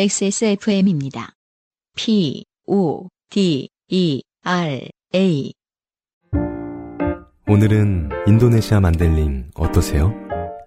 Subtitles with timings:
[0.00, 1.32] XSFM입니다.
[1.96, 5.52] P, O, D, E, R, A.
[7.48, 10.14] 오늘은 인도네시아 만델링 어떠세요?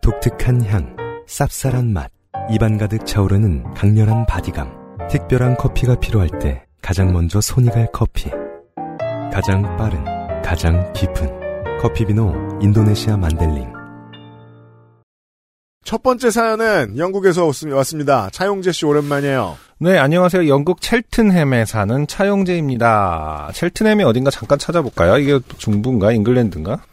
[0.02, 2.12] 독특한 향, 쌉쌀한 맛,
[2.52, 5.08] 입안 가득 차오르는 강렬한 바디감.
[5.10, 8.30] 특별한 커피가 필요할 때 가장 먼저 손이 갈 커피.
[9.32, 10.04] 가장 빠른,
[10.42, 13.81] 가장 깊은 커피비노 인도네시아 만델링.
[15.84, 18.30] 첫 번째 사연은 영국에서 왔- 왔습니다.
[18.32, 19.58] 차용재 씨 오랜만이에요.
[19.80, 20.48] 네, 안녕하세요.
[20.48, 23.50] 영국 첼튼햄에 사는 차용재입니다.
[23.54, 25.18] 첼튼햄이 어딘가 잠깐 찾아볼까요?
[25.18, 26.12] 이게 중부인가?
[26.12, 26.84] 잉글랜드인가?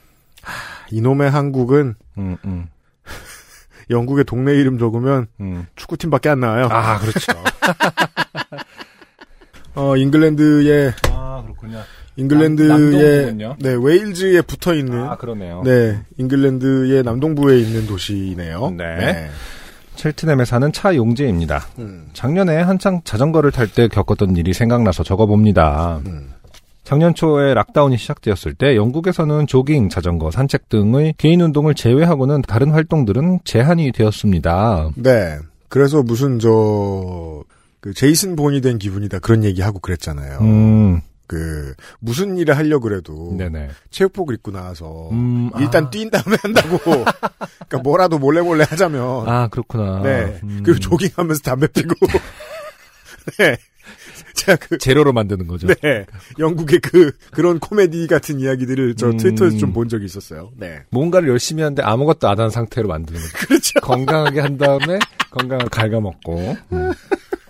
[0.91, 2.67] 이놈의 한국은 음, 음,
[3.91, 5.67] 영국의 동네 이름 적으면 음.
[5.77, 6.69] 축구팀밖에 안 나와요.
[6.71, 7.33] 아, 그렇죠.
[9.75, 11.83] 어, 잉글랜드의 아, 그렇군요.
[12.19, 13.35] 잉글랜드의.
[13.59, 15.63] 네 웨일즈에 붙어 있는 아, 그러네요.
[15.65, 18.75] 네 잉글랜드의 남동부에 있는 도시네요.
[18.77, 19.31] 네.
[19.95, 21.67] 첼튼햄에 사는 차용재입니다.
[21.81, 26.01] 음, 작년에 한창 자전거를 탈 때 겪었던 일이 생각나서 적어봅니다.
[26.07, 26.31] 음.
[26.85, 33.41] 작년 초에 락다운이 시작되었을 때 영국에서는 조깅, 자전거, 산책 등의 개인 운동을 제외하고는 다른 활동들은
[33.45, 34.93] 제한이 되었습니다.
[34.97, 35.39] 네.
[35.69, 37.43] 그래서 무슨 저,
[37.81, 40.39] 그 제이슨 본이 된 기분이다 그런 얘기 하고 그랬잖아요.
[40.41, 43.69] 음, 그 무슨 일을 하려 그래도 네네.
[43.91, 45.91] 체육복을 입고 나와서 음, 일단 아.
[45.91, 46.79] 뛴 다음에 한다고.
[46.79, 49.29] 그러니까 뭐라도 몰래 몰래 하자면.
[49.29, 50.01] 아, 그렇구나.
[50.03, 50.41] 네.
[50.43, 50.63] 음.
[50.65, 51.95] 그리고 조깅하면서 담배 피고.
[53.39, 53.57] 네.
[54.35, 55.67] 제가 그 재료로 만드는 거죠.
[55.67, 56.07] 네.
[56.39, 59.17] 영국의 그, 그런 코미디 같은 이야기들을 저 음.
[59.17, 60.51] 트위터에서 좀 본 적이 있었어요.
[60.57, 60.81] 네.
[60.91, 63.33] 뭔가를 열심히 하는데 아무것도 안 한 상태로 만드는 거죠.
[63.47, 63.81] 그렇죠.
[63.81, 64.99] 건강하게 한 다음에
[65.31, 66.57] 건강을 갉아먹고.
[66.73, 66.93] 음.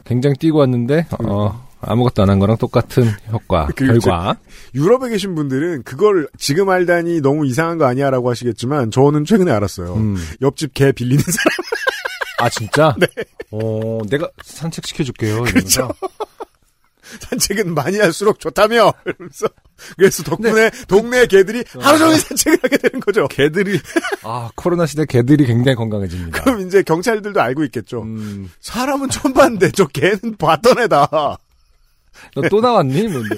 [0.04, 4.36] 굉장히 뛰고 왔는데, 어, 아무것도 안 한 거랑 똑같은 효과, 그리고 결과.
[4.74, 9.94] 유럽에 계신 분들은 그걸 지금 알다니 너무 이상한 거 아니야 라고 하시겠지만 저는 최근에 알았어요.
[9.94, 10.16] 음.
[10.42, 11.54] 옆집 개 빌리는 사람.
[12.40, 12.94] 아, 진짜?
[12.98, 13.06] 네.
[13.50, 15.44] 어, 내가 산책시켜줄게요.
[15.46, 15.92] 이러면서.
[17.20, 18.92] 산책은 많이 할수록 좋다며.
[19.06, 19.46] 이러면서.
[19.96, 23.26] 그래서 덕분에 동네 개들이 하루 종일 산책을 하게 되는 거죠.
[23.28, 23.80] 개들이,
[24.24, 26.42] 아, 코로나 시대 개들이 굉장히 건강해집니다.
[26.42, 28.02] 그럼 이제 경찰들도 알고 있겠죠.
[28.02, 31.38] 음, 사람은 처음 봤는데 저 개는 봤던 애다.
[32.34, 33.08] 너 또 나왔니?
[33.08, 33.36] 뭐, 근데.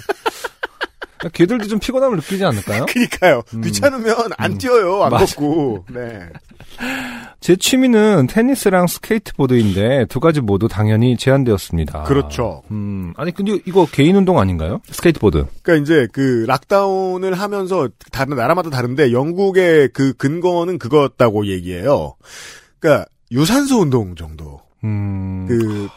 [1.35, 2.87] 개들도 좀 피곤함을 느끼지 않을까요?
[2.87, 3.43] 그니까요.
[3.53, 3.61] 음.
[3.61, 5.03] 귀찮으면 안 뛰어요.
[5.05, 5.27] 안 맞아.
[5.27, 5.85] 걷고.
[5.93, 6.21] 네.
[7.41, 12.05] 제 취미는 테니스랑 스케이트보드인데 두 가지 모두 당연히 제한되었습니다.
[12.05, 12.63] 그렇죠.
[12.71, 14.81] 음, 아니 근데 이거 개인 운동 아닌가요?
[14.91, 15.45] 스케이트보드.
[15.63, 22.15] 그러니까 이제 그 lockdown을 하면서 다른 나라마다 다른데 영국의 그 근거는 그거였다고 얘기해요.
[22.79, 24.61] 그러니까 유산소 운동 정도.
[24.85, 25.45] 음.
[25.49, 25.89] 그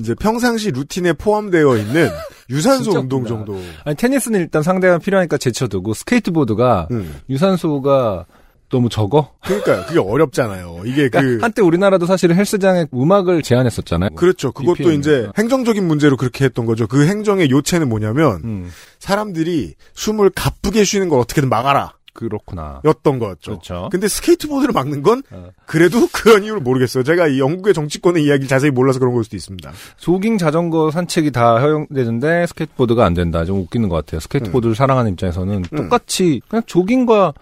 [0.00, 2.10] 이제 평상시 루틴에 포함되어 있는
[2.50, 3.24] 유산소 운동.
[3.26, 3.60] 정도.
[3.84, 7.20] 아니 테니스는 일단 상대가 필요하니까 제쳐두고 스케이트보드가 음.
[7.28, 8.26] 유산소가
[8.70, 9.32] 너무 적어.
[9.44, 10.82] 그러니까 그게 어렵잖아요.
[10.84, 14.10] 이게 그러니까 그 한때 우리나라도 사실 헬스장에 음악을 제한했었잖아요.
[14.14, 14.52] 그렇죠.
[14.52, 15.28] 그것도 BPM 이제.
[15.36, 16.86] 행정적인 문제로 그렇게 했던 거죠.
[16.86, 21.94] 그 행정의 요체는 뭐냐면 음, 사람들이 숨을 가쁘게 쉬는 걸 어떻게든 막아라.
[22.28, 22.80] 그렇구나.
[22.84, 23.52] 였던 거였죠.
[23.52, 23.88] 그렇죠.
[23.90, 25.50] 근데 스케이트보드를 막는 건 어.
[25.66, 27.02] 그래도 그런 이유를 모르겠어요.
[27.04, 29.70] 제가 이 영국의 정치권의 이야기를 자세히 몰라서 그런 걸 수도 있습니다.
[29.96, 33.44] 조깅, 자전거, 산책이 다 허용되는데 스케이트보드가 안 된다.
[33.44, 34.20] 좀 웃기는 것 같아요.
[34.20, 35.76] 스케이트보드를 사랑하는 입장에서는 음.
[35.76, 37.34] 똑같이 그냥 조깅과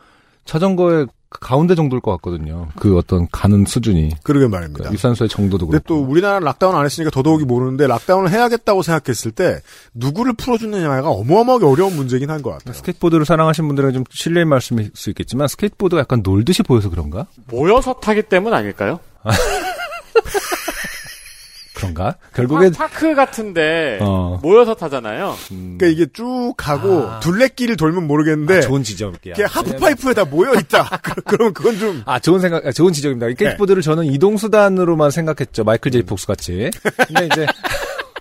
[0.44, 2.68] 자전거의 그 가운데 정도일 것 같거든요.
[2.76, 4.88] 그 어떤 가는 수준이 그러게 말입니다.
[4.88, 6.02] 그 유산소의 정도도 근데 그렇고.
[6.02, 9.60] 또 우리나라는 lockdown 안 했으니까 더더욱이 모르는데 lockdown을 해야겠다고 생각했을 때
[9.94, 12.72] 누구를 풀어주느냐가 어마어마하게 어려운 문제긴 한 것 같아요.
[12.72, 17.26] 스케이트보드를 사랑하시는 분들은 좀 실례의 말씀일 수 있겠지만 스케이트보드가 약간 놀듯이 보여서 그런가?
[17.48, 19.00] 모여서 타기 때문 아닐까요?
[21.98, 22.16] 그런가?
[22.34, 24.38] 결국엔 파, 크 같은데 어.
[24.42, 25.34] 모여서 타잖아요.
[25.50, 27.20] 음, 그러니까 이게 쭉 가고 아.
[27.20, 29.34] 둘레길을 돌면 모르겠는데 아, 좋은 지적이야.
[29.34, 30.88] 이게 하프파이프에 다 모여 있다.
[31.26, 33.28] 그러면 그건 좀 아, 좋은 생각, 아, 좋은 지적입니다.
[33.28, 35.64] 이 스케이트보드를 저는 이동 수단으로만 생각했죠.
[35.64, 36.70] 마이클 제이 폭스 같이.
[37.06, 37.46] 근데 이제,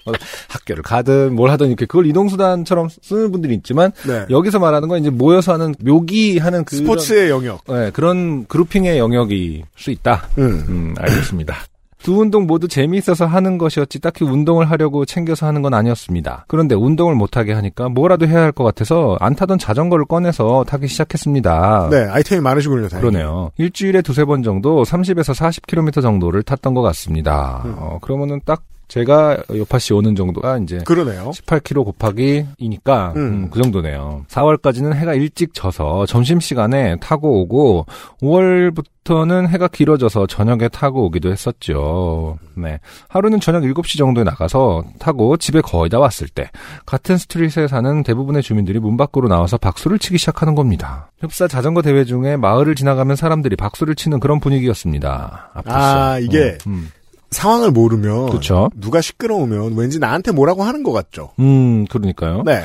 [0.05, 0.13] 뭐
[0.47, 4.25] 학교를 가든 뭘 하든 이렇게 그걸 이동수단처럼 쓰는 분들이 있지만, 네.
[4.29, 6.77] 여기서 말하는 건 이제 모여서 하는, 묘기 하는 그.
[6.77, 7.63] 스포츠의 영역.
[7.67, 10.29] 네, 그런 grouping의 영역일 수 있다.
[10.37, 10.65] 음.
[10.69, 11.57] 음, 알겠습니다.
[12.01, 16.45] 두 운동 모두 재미있어서 하는 것이었지 딱히 운동을 하려고 챙겨서 하는 건 아니었습니다.
[16.47, 21.89] 그런데 운동을 못하게 하니까 뭐라도 해야 할 것 같아서 안 타던 자전거를 꺼내서 타기 시작했습니다.
[21.91, 22.87] 네, 아이템이 많으시군요.
[22.87, 23.01] 다행히.
[23.09, 23.51] 그러네요.
[23.57, 27.61] 일주일에 두세 번 정도 30에서 40km 정도를 탔던 것 같습니다.
[27.65, 27.75] 음.
[27.77, 31.31] 어, 그러면은 딱 제가 요파시 오는 정도가 이제 그러네요.
[31.31, 33.49] 18km 곱하기 2니까 음.
[33.51, 34.25] 그 정도네요.
[34.29, 37.85] 4월까지는 해가 일찍 져서 점심 시간에 타고 오고
[38.21, 42.37] 5월부터는 해가 길어져서 저녁에 타고 오기도 했었죠.
[42.55, 42.79] 네.
[43.09, 46.49] 하루는 저녁 7시 정도에 나가서 타고 집에 거의 다 왔을 때
[46.85, 51.11] 같은 스트릿에 사는 대부분의 주민들이 문 밖으로 나와서 박수를 치기 시작하는 겁니다.
[51.19, 55.51] 흡사 자전거 대회 중에 마을을 지나가면 사람들이 박수를 치는 그런 분위기였습니다.
[55.53, 55.77] 아프시죠?
[55.77, 56.89] 아, 이게 어, 음.
[57.31, 58.69] 상황을 모르면 그렇죠.
[58.75, 61.31] 누가 시끄러우면 왠지 나한테 뭐라고 하는 것 같죠.
[61.39, 62.43] 음, 그러니까요.
[62.45, 62.63] 네.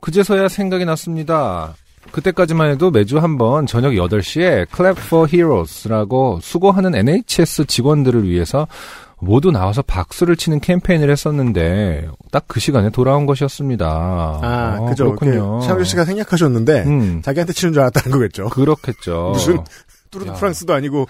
[0.00, 1.74] 그제서야 생각이 났습니다.
[2.12, 8.66] 그때까지만 해도 매주 한 번 저녁 8시에 Clap for Heroes라고 수고하는 NHS 직원들을 위해서
[9.20, 13.86] 모두 나와서 박수를 치는 캠페인을 했었는데 딱 그 시간에 돌아온 것이었습니다.
[13.86, 15.14] 아, 어, 그죠.
[15.14, 15.60] 그렇군요.
[15.60, 18.48] 샤르 씨가 생략하셨는데 음, 자기한테 치는 줄 알았다는 거겠죠.
[18.48, 19.30] 그렇겠죠.
[19.34, 19.58] 무슨
[20.10, 20.34] 뚜르드 야.
[20.34, 21.06] 프랑스도 아니고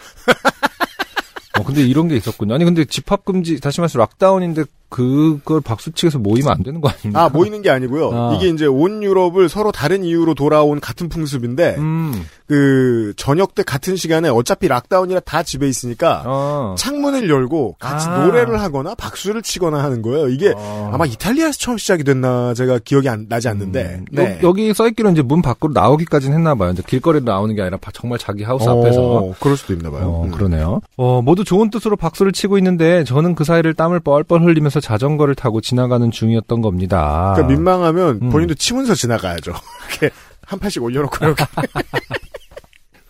[1.60, 2.54] 어, 근데 이런 게 있었군요.
[2.54, 7.22] 아니 근데 집합 금지 다시 말해서 락다운인데 그걸 박수치기해서 모이면 안 되는 거 아닙니까?
[7.24, 8.10] 아 모이는 게 아니고요.
[8.12, 8.34] 아.
[8.36, 13.94] 이게 이제 온 유럽을 서로 다른 이유로 돌아온 같은 풍습인데 음, 그 저녁 때 같은
[13.94, 16.74] 시간에 어차피 락다운이라 다 집에 있으니까 어.
[16.76, 18.24] 창문을 열고 같이 아.
[18.26, 20.28] 노래를 하거나 박수를 치거나 하는 거예요.
[20.28, 20.90] 이게 어.
[20.92, 24.40] 아마 이탈리아에서 처음 시작이 됐나 제가 기억이 안, 나지 않는데 음, 네.
[24.42, 26.72] 여, 기 써있기로 이제 문 밖으로 나오기까지는 했나 봐요.
[26.72, 29.00] 이제 길거리로 나오는 게 아니라 바- 정말 자기 하우스 앞에서.
[29.00, 30.02] 어, 그럴 수도 있나 봐요.
[30.06, 30.30] 어, 음.
[30.32, 30.80] 그러네요.
[30.96, 35.60] 어, 모두 좋은 뜻으로 박수를 치고 있는데 저는 그 사이를 땀을 뻘뻘 흘리면서 자전거를 타고
[35.60, 37.32] 지나가는 중이었던 겁니다.
[37.34, 38.30] 그러니까 민망하면 음.
[38.30, 39.52] 본인도 치면서 지나가야죠.
[39.90, 40.10] 이렇게
[40.46, 41.44] 한 팔씩 올려놓고 이렇게.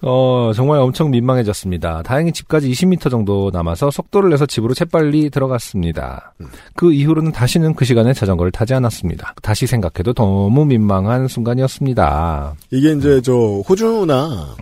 [0.02, 2.02] 어, 정말 엄청 민망해졌습니다.
[2.02, 6.32] 다행히 집까지 20m 정도 남아서 속도를 내서 집으로 재빨리 들어갔습니다.
[6.40, 6.46] 음.
[6.74, 9.34] 그 이후로는 다시는 그 시간에 자전거를 타지 않았습니다.
[9.42, 12.54] 다시 생각해도 너무 민망한 순간이었습니다.
[12.70, 13.32] 이게 이제 저
[13.68, 14.56] 호주나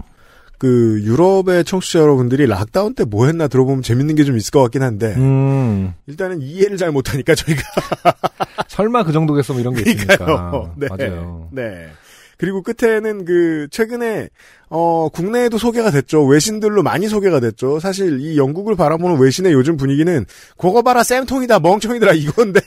[0.58, 4.82] 그 유럽의 청취자 여러분들이 락다운 때 뭐 했나 들어보면 재밌는 게 좀 있을 것 같긴
[4.82, 7.62] 한데 음, 일단은 이해를 잘 못하니까 저희가
[8.68, 10.16] 설마 그 정도겠으면 이런 게 있으니까.
[10.16, 10.74] 그러니까요.
[10.76, 10.88] 네.
[10.88, 11.48] 맞아요.
[11.52, 11.88] 네.
[12.36, 14.28] 그리고 끝에는 그 최근에
[14.68, 16.24] 어 국내에도 소개가 됐죠.
[16.24, 17.80] 외신들로 많이 소개가 됐죠.
[17.80, 20.24] 사실 이 영국을 바라보는 외신의 요즘 분위기는
[20.56, 22.60] 그거 봐라 쌤통이다 멍청이들아 이건데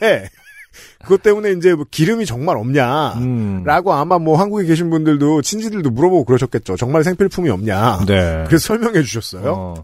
[1.02, 3.14] 그것 때문에 이제 뭐 기름이 정말 없냐.
[3.18, 3.62] 음.
[3.64, 6.76] 라고 아마 뭐 한국에 계신 분들도 친지들도 물어보고 그러셨겠죠.
[6.76, 8.04] 정말 생필품이 없냐.
[8.06, 8.44] 네.
[8.46, 9.52] 그래서 설명해 주셨어요.
[9.56, 9.74] 어,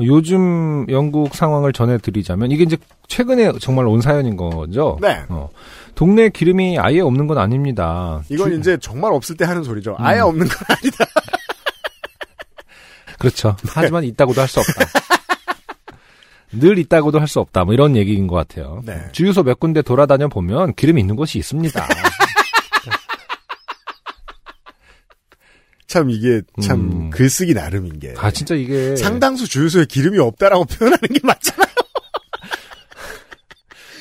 [0.00, 2.76] 요즘 영국 상황을 전해드리자면 이게 이제
[3.08, 4.96] 최근에 정말 온 사연인 거죠.
[5.00, 5.20] 네.
[5.28, 5.48] 어,
[5.94, 8.22] 동네 기름이 아예 없는 건 아닙니다.
[8.28, 9.96] 이건 주- 이제 정말 없을 때 하는 소리죠.
[9.98, 10.26] 아예 음.
[10.26, 11.04] 없는 건 아니다.
[13.18, 13.56] 그렇죠.
[13.62, 13.70] 네.
[13.74, 14.84] 하지만 있다고도 할 수 없다.
[16.52, 17.64] 늘 있다고도 할 수 없다.
[17.64, 18.82] 뭐 이런 얘기인 것 같아요.
[18.84, 19.00] 네.
[19.12, 21.86] 주유소 몇 군데 돌아다녀 보면 기름이 있는 곳이 있습니다.
[25.86, 27.10] 참 이게 참 음.
[27.10, 31.66] 글쓰기 나름인 게 아 진짜 이게 상당수 주유소에 기름이 없다라고 표현하는 게 맞잖아요.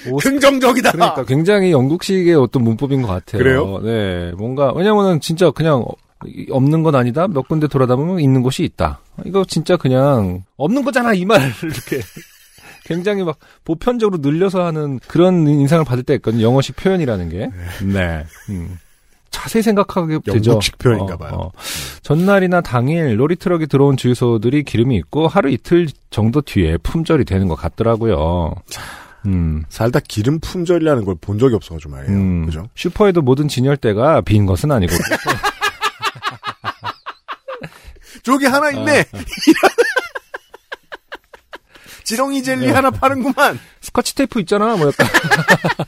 [0.12, 0.92] 오- 긍정적이다.
[0.92, 3.42] 그러니까 굉장히 영국식의 어떤 문법인 것 같아요.
[3.44, 3.80] 그래요?
[3.84, 5.84] 네, 뭔가 왜냐면은 진짜 그냥
[6.52, 7.28] 없는 건 아니다.
[7.28, 9.02] 몇 군데 돌아다보면 있는 곳이 있다.
[9.26, 12.02] 이거 진짜 그냥 없는 거잖아 이 말을 이렇게
[12.90, 16.44] 굉장히 막 보편적으로 늘려서 하는 그런 인상을 받을 때 있거든요.
[16.44, 17.50] 영어식 표현이라는 게.
[17.86, 18.26] 네.
[18.50, 18.78] 음.
[19.30, 20.50] 자세히 생각하게 되죠.
[20.52, 21.32] 영국식 표현인가 어, 봐요.
[21.36, 21.52] 어.
[22.02, 27.54] 전날이나 당일 lorry 트럭이 들어온 주유소들이 기름이 있고 하루 이틀 정도 뒤에 품절이 되는 것
[27.56, 28.56] 같더라고요.
[29.28, 29.64] 음.
[29.70, 32.18] 살다 기름 품절이라는 걸 본 적이 없어가지고 말이에요.
[32.18, 32.68] 음, 그죠?
[32.74, 34.94] 슈퍼에도 모든 진열대가 빈 것은 아니고
[38.24, 39.02] 저기 하나 있네.
[39.02, 39.20] 아.
[42.10, 42.72] 지렁이 젤리 네.
[42.72, 43.60] 하나 파는구만.
[43.82, 45.08] 스코치 테이프 있잖아 뭐 약간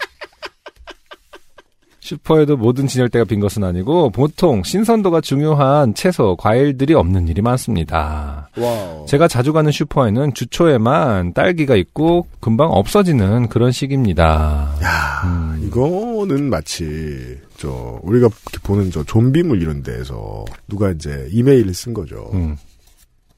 [2.00, 8.50] 슈퍼에도 모든 진열대가 빈 것은 아니고 보통 신선도가 중요한 채소, 과일들이 없는 일이 많습니다.
[8.56, 9.06] wow.
[9.08, 14.76] 제가 자주 가는 슈퍼에는 주초에만 딸기가 있고 금방 없어지는 그런 시기입니다.
[14.84, 15.64] 야, 음.
[15.66, 18.30] 이거는 마치 저 우리가
[18.62, 22.30] 보는 저 좀비물 이런 데에서 누가 이제 이메일을 쓴 거죠.
[22.34, 22.58] 음.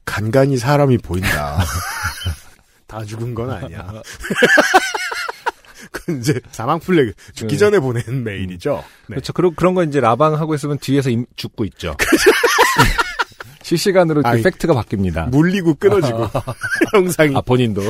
[0.04, 1.60] 간간히 사람이 보인다.
[2.94, 3.92] 다 죽은 건 아니야.
[5.92, 7.58] 그건 이제 사망 플래그 죽기 네.
[7.58, 8.84] 전에 보낸 메일이죠.
[9.08, 9.16] 네.
[9.16, 9.34] 그렇죠.
[9.34, 11.96] 그런 그런 거 이제 라방 하고 있으면 뒤에서 임- 죽고 있죠.
[13.64, 15.30] 실시간으로 그 아이, 팩트가 바뀝니다.
[15.30, 16.30] 물리고 끊어지고
[16.94, 17.82] 영상이 아 본인도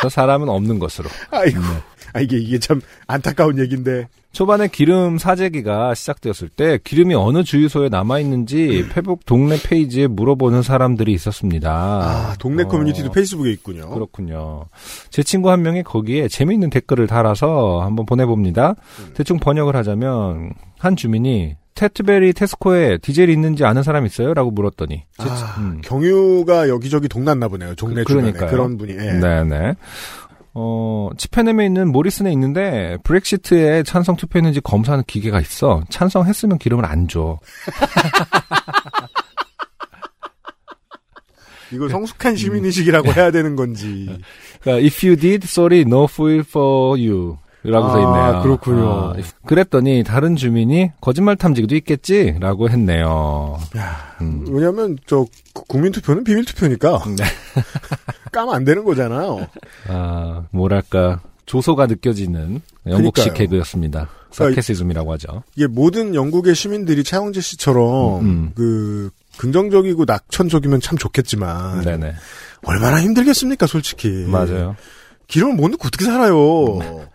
[0.00, 1.08] 저 사람은 없는 것으로.
[1.30, 1.60] 아이고.
[1.60, 1.82] 네.
[2.14, 4.08] 아, 이게, 이게 참 안타까운 얘기인데.
[4.30, 11.12] 초반에 기름 사재기가 시작되었을 때 기름이 어느 주유소에 남아 있는지 페북 동네 페이지에 물어보는 사람들이
[11.14, 11.70] 있었습니다.
[11.72, 13.88] 아, 동네 어, 커뮤니티도 페이스북에 있군요.
[13.88, 14.66] 그렇군요.
[15.10, 18.74] 제 친구 한 명이 거기에 재미있는 댓글을 달아서 한번 보내봅니다.
[19.00, 19.10] 음.
[19.14, 24.34] 대충 번역을 하자면 한 주민이 테트베리 테스코에 디젤이 있는지 아는 사람 있어요?
[24.34, 25.80] 라고 물었더니 제- 아, 음.
[25.82, 27.74] 경유가 여기저기 동났나 보네요.
[27.76, 28.32] 동네 그- 주변에.
[28.32, 28.92] 그런 분이.
[28.92, 29.12] 예.
[29.12, 29.74] 네네.
[30.60, 35.84] 어, 치페넴에 있는 모리슨에 있는데 브렉시트에 찬성 투표했는지 검사하는 기계가 있어.
[35.88, 37.38] 찬성했으면 기름을 안 줘.
[41.72, 44.06] 이거 성숙한 시민의식이라고 해야 되는 건지.
[44.62, 47.36] 그러니까 if you did, sorry, no fuel for you.
[47.62, 48.42] 라고 아, 써 있네요.
[48.42, 48.88] 그렇군요.
[48.88, 52.36] 아, 그랬더니 다른 주민이 거짓말 탐지기도 있겠지?
[52.40, 53.58] 라고 했네요.
[54.22, 54.44] 음.
[54.48, 57.24] 왜냐면 저 구- 국민 투표는 비밀 투표니까 네.
[58.28, 59.46] 까면 안 되는 거잖아요.
[59.88, 61.20] 아, 뭐랄까.
[61.46, 63.34] 조소가 느껴지는 영국식 그러니까요.
[63.34, 64.08] 개그였습니다.
[64.30, 65.42] 그러니까 사케시즘이라고 하죠.
[65.56, 68.52] 이게 모든 영국의 시민들이 차영재 씨처럼 음.
[68.54, 72.12] 그 긍정적이고 낙천적이면 참 좋겠지만 네네.
[72.64, 74.26] 얼마나 힘들겠습니까, 솔직히.
[74.28, 74.76] 맞아요.
[75.28, 76.80] 기름을 못 넣고 어떻게 살아요.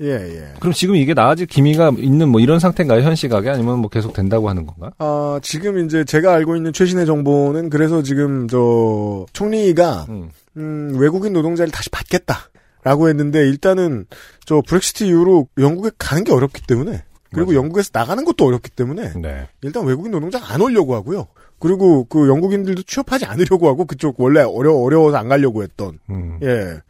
[0.00, 0.54] 예, 예.
[0.60, 3.02] 그럼 지금 이게 나아질 기미가 있는 뭐 이런 상태인가요?
[3.02, 3.48] 현 시각에?
[3.50, 4.92] 아니면 뭐 계속 된다고 하는 건가?
[4.98, 10.30] 아, 지금 이제 제가 알고 있는 최신의 정보는 그래서 지금 저 총리가 음.
[10.58, 12.50] 음, 외국인 노동자를 다시 받겠다.
[12.84, 14.06] 라고 했는데 일단은
[14.46, 17.58] 저 브렉시트 이후로 영국에 가는 게 어렵기 때문에 그리고 맞아요.
[17.62, 19.48] 영국에서 나가는 것도 어렵기 때문에 네.
[19.62, 21.26] 일단 외국인 노동자 안 오려고 하고요.
[21.58, 26.38] 그리고 그 영국인들도 취업하지 않으려고 하고 그쪽 원래 어려 어려워서 안 가려고 했던 음.
[26.42, 26.80] 예.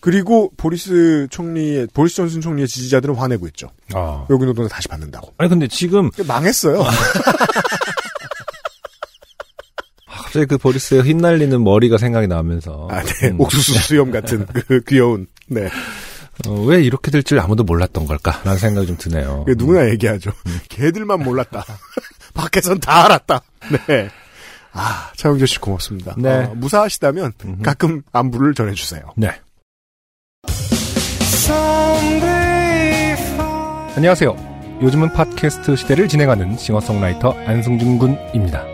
[0.00, 3.70] 그리고 보리스 총리의 보리스 존슨 총리의 지지자들은 화내고 있죠.
[3.92, 4.26] 아.
[4.28, 5.32] 외국인 노동자 다시 받는다고.
[5.38, 6.84] 아니 근데 지금 망했어요.
[10.34, 13.28] 갑자기 그 보리스의 휘날리는 머리가 생각이 나면서 아, 네.
[13.28, 13.40] 음.
[13.40, 15.28] 옥수수 수염 같은 그 귀여운.
[15.46, 15.68] 네.
[16.48, 19.44] 어, 왜 이렇게 될 줄 아무도 몰랐던 걸까 라는 생각이 좀 드네요.
[19.56, 20.32] 누구나 얘기하죠.
[20.68, 21.64] 걔들만 몰랐다.
[22.34, 23.42] 밖에선 다 알았다.
[23.86, 24.10] 네.
[24.72, 26.16] 아, 차영재 씨 고맙습니다.
[26.18, 26.28] 네.
[26.30, 27.62] 어, 무사하시다면 음흠.
[27.62, 29.02] 가끔 안부를 전해주세요.
[29.16, 29.30] 네.
[33.94, 34.80] 안녕하세요.
[34.82, 38.73] 요즘은 팟캐스트 시대를 진행하는 싱어송라이터 안승준 군입니다.